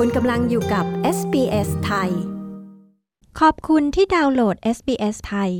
[0.00, 0.84] คุณกำลังอยู่กับ
[1.18, 2.10] SBS ไทย
[3.40, 5.50] ขอบคุณที่ดาวน์โหลด SBS ไทย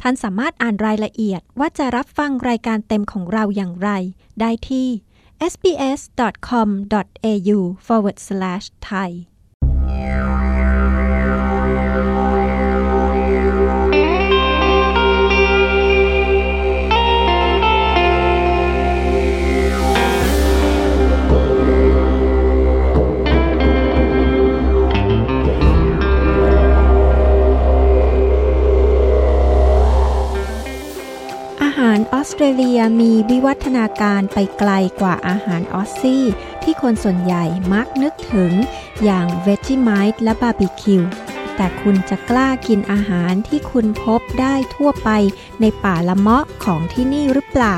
[0.00, 3.90] ท่านสามารถอ่านรายละเอียดว่าจะรับฟังรายการเต็มของเราอย่างไร
[4.40, 4.88] ได้ที่
[5.52, 7.58] sbs.com.au
[32.28, 36.24] ออสเตรเลียมีวิวัฒนาการไปไกลกว่าอาหารออสซี่
[36.62, 38.52] ที่คนส่วนใหญ่มักนึกถึง
[39.04, 41.02] อย่าง Vegemite และบาร์บีคิว
[41.56, 45.10] แต่คุณจะกล้ากินอาหารที่คุณพบได้ทั่วไป
[45.60, 47.76] ในป่าละเมาะของที่นี่หรือเปล่า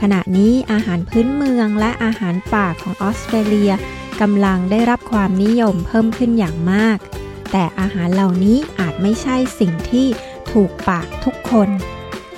[0.00, 3.72] ขณะนี้อาหารพื้นเมืองและอาหารป่าของออสเตรเลีย
[4.20, 6.98] กำลังได้รับความนิยมเพิ่มขึ้นอย่างมาก
[7.52, 10.06] แต่อาหารเหล่านี้อาจไม่ใช่สิ่งที่
[10.52, 11.70] ถูกปากทุกคน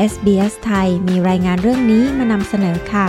[0.01, 3.09] SBS ไทยมีรายงานเรื่องนี้มานำเสนอค่ะ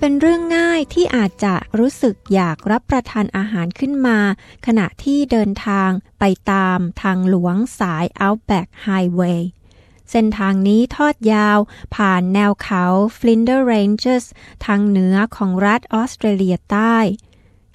[0.00, 4.18] เป็นเรื่องง่ายที่อาจจะรู้สึกอยากรับประทานอาหารขึ้นมา
[4.66, 9.40] ขณะที่เดินทางไปตามทางหลวงสาย Outback Highway
[10.10, 11.58] เส้นทางนี้ทอดยาว
[11.94, 12.84] ผ่านแนวเขา
[13.18, 14.24] Flinders Ranges
[14.64, 16.96] ทางเหนือของรัฐออสเตรเลียใต้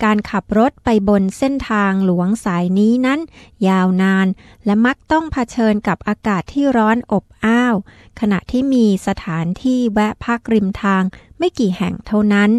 [0.04, 3.20] การขับรถไปบนเส้นทางหลวงสายนี้นั้น
[3.68, 4.28] ยาวนาน
[4.66, 7.76] และมักต้องเผชิญกับอากาศที่ร้อนอบอ้าว
[8.20, 11.04] ขณะที่มีสถานที่แวะพักริมทาง
[11.38, 12.52] ไม่กี่แห่งเท่านั้น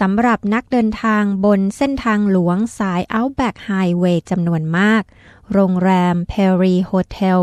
[0.00, 5.02] สำหรับนักเดินทางบนเส้นทางหลวงสาย Outback Highway จำนวนมาก
[5.52, 7.40] โรงแรม Perry Hotel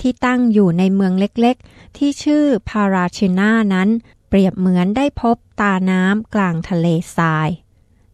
[0.00, 3.88] ที่ตั้งอยู่ในเมืองเล็กๆ ที่ชื่อ Parachina นั้น
[4.28, 7.48] เปรียบเหมือนได้พบตาน้ำกลางทะเลทราย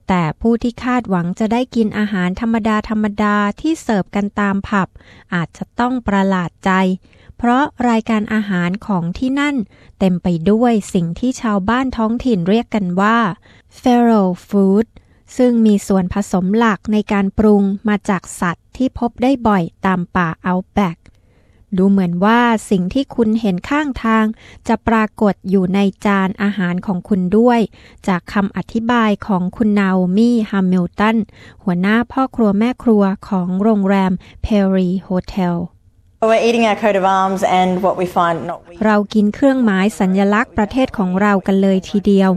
[0.08, 4.88] แต่ผู้ที่คาดหวังจะได้กินอาหารธรรมดาธรรมดาที่เสิร์ฟกันตามผับ
[5.34, 6.70] อาจจะต้องประหลาดใจ
[7.38, 9.56] เพราะรายการอาหารของที่นั่น
[9.98, 13.18] เต็มไปด้วยสิ่งที่ชาวบ้านท้องถิ่นเรียกกันว่า
[13.80, 14.86] feral food
[15.36, 20.98] ซึ่งมีส่วนผสมหลักในการปรุงมาจากสัตว์ที่พบได้บ่อยตามป่า Outback
[21.76, 22.40] ดูเหมือนว่า
[22.70, 24.24] สิ่งที่คุณเห็นข้างทาง
[24.68, 27.60] จะปรากฏอยู่ในจานอาหารของคุณด้วย
[28.08, 31.16] จากคำอธิบายของคุณนาโอมี่ฮัมมิลตัน
[31.62, 34.12] หัวหน้าพ่อครัวแม่ครัวของโรงแรม
[34.44, 35.77] Perry Hotel We're eating our coat of arms
[38.84, 42.30] เรากินเครื่องหมายสัญญลักษณ์ประเทศของเรากันเลยทีเดียว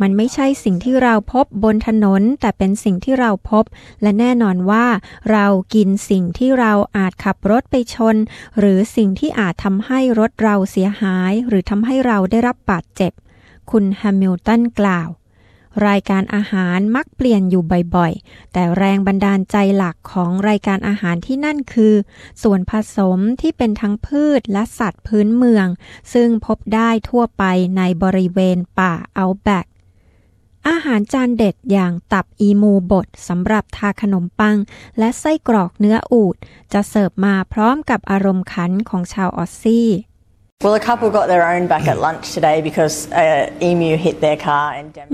[0.00, 3.64] มันไม่ใช่สิ่งที่เราพบบนถนน แต่เป็นสิ่งที่เราพบ
[4.02, 4.86] และแน่นอนว่า
[5.32, 8.16] เรากินสิ่งที่เราอาจขับรถไปชน
[8.58, 13.12] หรือสิ่งที่อาจทำให้รถเราเสียหาย หรือทำให้เราได้รับบาดเจ็บ
[13.70, 15.08] คุณแฮมิลตันกล่าว
[15.86, 17.62] รายการอาหารมักเปลี่ยนอยู่
[17.96, 21.94] บ่อยๆ แต่แรงบันดาลใจหลักของรายการอาหารที่นั่นคือ
[22.42, 25.66] ส่วนผสมที่เป็นทั้งพืชและสัตว์พื้นเมือง
[26.12, 27.44] ซึ่งพบได้ทั่วไป
[27.76, 29.66] ในบริเวณป่าเอาแบก
[30.68, 34.56] อาหารจานเด็ดอย่างตับอีมูบดสำหรับทาขนมปัง
[34.98, 36.36] และไส้กรอกเนื้ออูด
[36.72, 39.88] จะเสิร์ฟมาพร้อมกับอารมณ์ขันของชาวออสซี่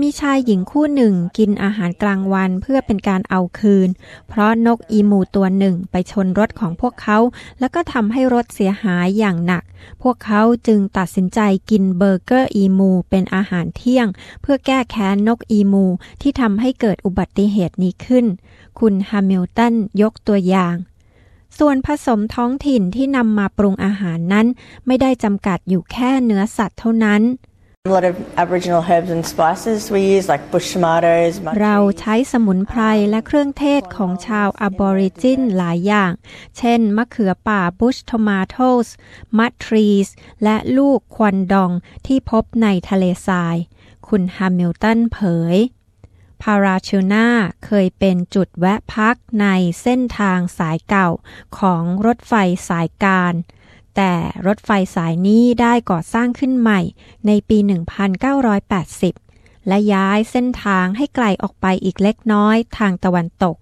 [0.01, 3.89] มีชายหญิงคู่หนึ่งกินอาหารกลางวันเพื่อเป็นการเอาคืน
[4.29, 7.17] เพราะนกอีมูตัวหนึ่งไปชนรถของพวกเขา
[7.59, 9.63] แล้วก็ทำให้รถเสียหายอย่างหนัก
[10.01, 11.39] พวกเขาจึงตัดสินใจ
[11.69, 14.07] กินเบอร์เกอร์อีมูเป็นอาหารเที่ยง
[14.41, 15.85] เพื่อแก้แค้นนกอีมู
[16.21, 18.25] ที่ทำให้เกิดอุบัติเหตุนี้ขึ้น
[18.79, 20.77] คุณแฮมิลตันยกตัวอย่าง
[21.59, 24.47] ส่วนผสมท้องถิ่นที่นำมาปรุงอาหารนั้น
[24.87, 27.23] ไม่ได้จำกัดอยู่แค่เนื้อสัตว์เท่านั้น
[27.87, 31.33] A lot of Aboriginal herbs and spices we use, like bush tomatoes.
[31.61, 31.99] เรา muntries.
[31.99, 36.11] ใช้สมุนไพรและเครื่องเทศของชาวอบอริจินหลายอย่าง
[36.57, 38.55] เช่น มะเขือป่าบุช t ทมาโต
[38.85, 38.87] ส
[39.37, 40.07] มัตทรีส
[40.43, 41.71] และลูกควันดอง
[42.07, 43.55] ที่พบในทะเลทราย
[44.07, 45.17] คุณแฮมิลตันเผ
[45.55, 45.57] ย
[46.41, 47.27] พาราชิลนา
[47.65, 49.47] เคยเป็นจุดแวะพักใน
[49.81, 51.09] เส้นทางสายเก่า
[51.59, 52.33] ของรถไฟ
[52.69, 53.33] สาย Ghan
[53.95, 54.13] แต่
[54.47, 56.81] รถไฟสายนี้ได้ก่อสร้างขึ้นใหม่
[57.27, 57.57] ในปี
[58.83, 63.57] 1980 และย้ายเส้นทางให้ไกลออกไปอีกเล็กน้อยทางตะวันตก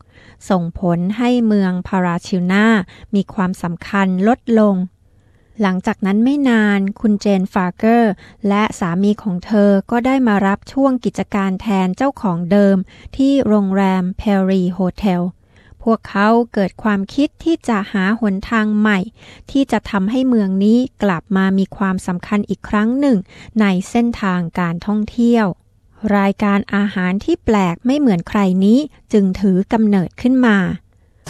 [0.49, 2.65] ส่งผลให้เมืองพาราชิวนา
[3.15, 4.75] มีความสำคัญลดลง
[5.61, 8.11] หลังจากนั้นไม่นานคุณเจนฟาร์เกอร์
[8.47, 12.77] และสามีของเธอก็ได้มารับช่วงกิจการแทนเจ้าของเดิม
[13.17, 15.21] ที่โรงแรม Perry Hotel
[15.83, 18.99] พพวกเขาเกิดความคิดที่จะหาหนทางใหม่
[19.51, 23.17] ที่จะทำให้เมืองนี้กลับมามีความสำคัญอีกครั้งหนึ่ง
[23.61, 25.45] ในเส้นทางการท่องเที่ยว
[26.17, 28.79] รายการอาหารที่แปลกไม่เหมือนใครนี้
[29.13, 30.57] จึงถือกำเนิดขึ้นมา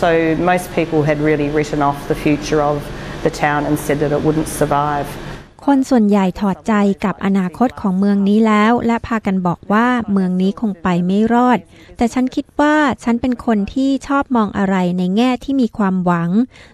[0.03, 0.11] So
[0.51, 2.75] most people had really written off the future of
[3.27, 5.07] the town and said that it wouldn't survive.
[5.65, 6.73] คนส่วนใหญ่ถอดใจ
[7.05, 11.59] กับอนาคตของเมืองนี้แล้ว และพากันบอกว่าเมืองนี้คงไปไม่รอด
[11.97, 16.29] แต่ฉันคิดว่าฉันเป็นคนที่ชอบมองอะไรในแง่ที่มีความหวัง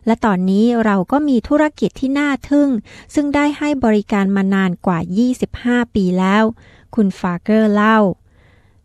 [0.06, 2.70] และตอนนี้เราก็มีธุรกิจที่น่าทึ่ง
[3.14, 5.00] ซึ่งได้ให้บริการมานานกว่า
[5.46, 6.44] 25 ปีแล้ว
[6.96, 7.98] คุณฟาเกอร์เล่า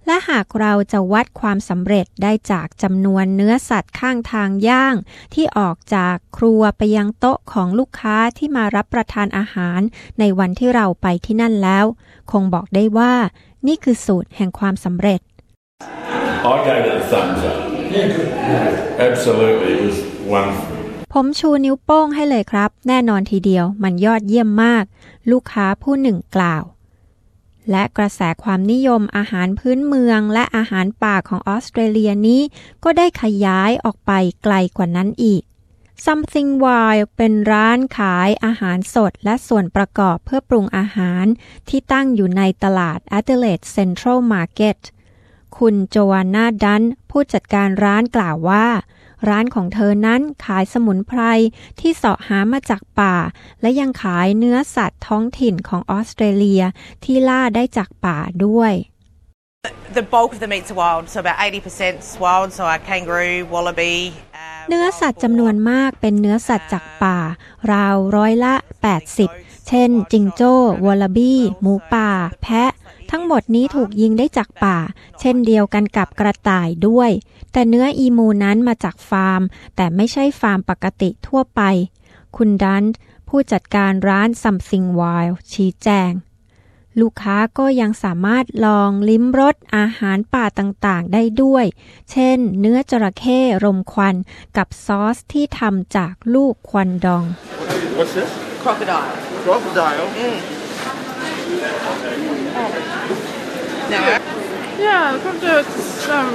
[0.07, 4.95] และหากเราจะวัดความสำเร็จได้จากจำนวนเนื้อสัตว์ข้างทางย่าง
[5.35, 9.81] ที่ออกจากครัวไปยังโต๊ะของลูกค้าที่มารับประทานอาหาร
[10.19, 11.87] ในวันที่เราไปที่นั่นแล้ว
[12.33, 13.15] คงบอกได้ว่า
[13.67, 15.21] นี่คือสูตรแห่งความสำเร็จ
[16.53, 17.59] I gave it a thumbs up.
[19.09, 19.97] Absolutely, it was
[20.33, 20.75] wonderful.
[21.13, 24.85] ผมชูนิ้วโป้งให้เลยครับ แน่นอนทีเดียวมันยอดเยี่ยมมาก
[25.31, 26.63] ลูกค้าผู้หนึ่งกล่าว
[27.71, 32.43] และกระแสความนิยมอาหารพื้นเมืองและอาหารป่าของออสเตรเลียนี้
[32.85, 34.13] ก็ได้ขยายออกไป
[34.43, 35.43] ไกลกว่านั้นอีก
[36.07, 41.25] Something Wild เป็นร้านขายอาหารสดและส่วนประกอบเพื่อปรุงอาหาร
[41.69, 44.79] ที่ตั้งอยู่ในตลาด Adelaide Central Market
[45.57, 48.67] คุณโจวานนาดันผู้จัดการร้านกล่าวว่า
[49.29, 51.21] ร้านของเธอนั้นขายสมุนไพร
[51.81, 53.17] ที่เสาะหามาจากป่า
[53.61, 56.63] และยังขายเนื้อสัตว์ท้องถิ่นของออสเตรเลีย
[57.05, 58.75] ที่ล่าได้จากป่าด้วย
[59.99, 63.37] The bulk of the meat's are wild, so about 80% is wild, so our kangaroo,
[63.53, 63.97] wallaby.
[64.35, 67.19] uh, เนื้อสัตว์จำนวนมากเป็นเนื้อสัตว์จากป่า
[67.73, 68.55] ราวร้อยละ
[69.11, 70.55] 80 เช่น จิงโจ้
[70.87, 72.11] วอลลาบี้ หมูป่า
[72.43, 72.71] แพะ
[73.17, 74.79] ทั้งหมดนี้ถูกยิงได้จากป่า
[75.21, 77.11] เช่นเดียวกันกับกระต่ายด้วย
[77.53, 79.43] แต่เนื้ออีมูนั้นมาจากฟาร์ม
[79.77, 81.61] แต่ไม่ใช่ฟาร์มปกติทั่วไป
[82.37, 82.85] คุณดัน
[83.29, 86.13] ผู้จัดการร้าน Something Wild ชี้แจง
[87.01, 91.65] ลูกค้าก็ยังสามารถลองลิ้มรสอาหารป่าต่างๆได้ด้วย
[92.11, 94.17] เช่น เนื้อจระเข้รมควัน
[94.57, 97.25] กับซอสที่ทำจากลูกควันดอง
[97.99, 98.31] What's this?
[98.63, 99.15] crocodile.
[99.45, 100.07] Crocodile.
[103.95, 104.01] No.
[104.89, 106.31] Yeah, crocodile's um,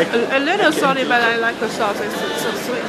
[0.00, 1.98] a, a little salty, but I like the sauce.
[2.06, 2.84] It's, it's so sweet.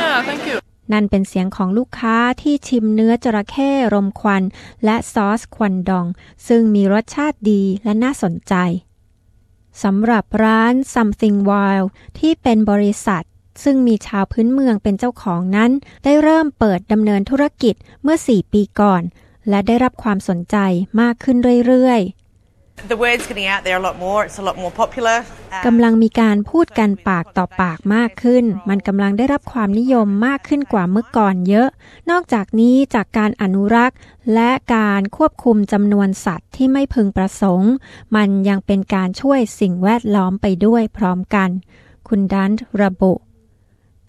[0.00, 0.56] Yeah, thank you.
[0.92, 4.42] นั่นเป็นเสียงของลูกค้าที่ชิมเนื้อจระเข้รมควัน
[4.84, 6.06] และซอสควันดอง
[6.48, 8.54] ซึ่งมีรสชาติดีและน่าสนใจ
[9.82, 11.86] สำหรับร้าน Something Wild
[12.18, 13.24] ที่เป็นบริษัท
[13.62, 15.70] ซึ่งมีชาวพื้นเมืองเป็นเจ้าของนั้น
[16.04, 19.02] ได้เริ่มเปิดดำเนินธุรกิจเมื่อ 4 ปีก่อน
[19.48, 20.56] และได้รับความสนใจ
[21.00, 21.36] มากขึ้น
[21.66, 22.19] เรื่อยๆ
[22.88, 24.24] The word's getting out there a lot more.
[24.24, 25.16] It's a lot more popular.
[25.66, 31.68] กำลังมีการพูดกันปากต่อปากมากขึ้น มันกำลังได้รับความนิยมมากขึ้นกว่าเมื่อก่อนเยอะ
[32.10, 33.96] นอกจากนี้จากการอนุรักษ์
[34.34, 37.72] และการควบคุมจำนวนสัตว์ที่ไม่พึงประสงค์
[38.16, 41.50] มันยังเป็นการช่วยสิ่งแวดล้อมไปด้วยพร้อมกัน
[42.08, 42.50] คุณดัน
[42.82, 43.12] ระบุ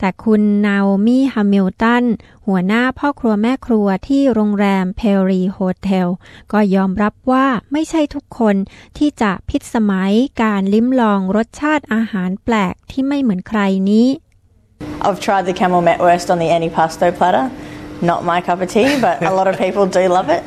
[0.03, 2.06] แต่คุณนาโอมี่ฮัมมิลตัน
[2.48, 6.09] หัวหน้าพ่อครัวแม่ครัวที่โรงแรม Prairie Hotel
[6.51, 8.56] ก็ยอมรับว่าไม่ใช่ทุกคน
[8.98, 13.59] ที่จะพิสมัยการลิ้มลองรสชาติอาหารแปลกที่ไม่เหมือนใคร
[13.89, 14.07] นี้
[15.06, 17.45] I've tried the camel metwurst on the antipasto platter.
[18.09, 20.41] Not my cup of tea, but a lot of people do love it.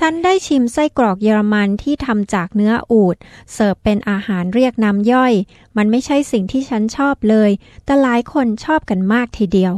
[0.00, 3.16] ฉันได้ชิมไส้กรอกเยอรมันที่ทำจากเนื้ออูฐ
[3.52, 5.32] เสิร์ฟเป็นอาหารเรียกน้ำย่อย
[5.76, 7.50] มันไม่ใช่สิ่งที่ฉันชอบเลย
[7.84, 9.74] แต่หลายคนชอบกันมากทีเดียว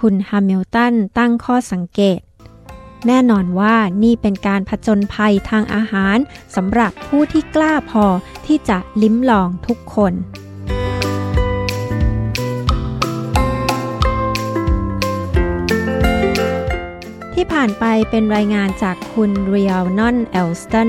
[0.00, 2.20] คุณฮัมมิลตันตั้งข้อสังเกต
[3.06, 6.16] แน่นอนว่านี่เป็นการผจญภัยทางอาหาร
[6.56, 8.06] สำหรับผู้ที่กล้าพอ
[8.46, 10.12] ที่จะลิ้มลองทุกคน
[17.44, 20.88] ที่ผ่านไปเป็นรายงานจากคุณเรียลนอนเอลสตัน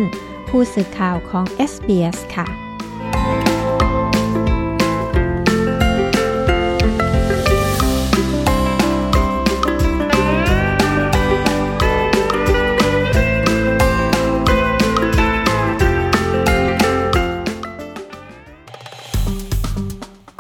[0.49, 2.47] ผู้สื่อข่าวของ SBS ค่ะ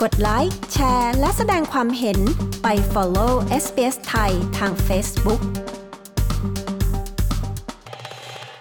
[0.01, 2.19] กดไลค์ แชร์ และแสดงความเห็น
[2.63, 5.41] ไป follow SBS ไทยทาง Facebook